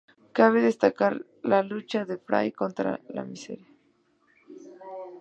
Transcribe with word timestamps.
Cabe 0.37 0.59
destacar 0.65 1.25
la 1.43 1.61
lucha 1.61 2.05
de 2.05 2.17
"Fray" 2.17 2.51
contra 2.51 2.99
la 3.15 3.23
miseria. 3.23 3.67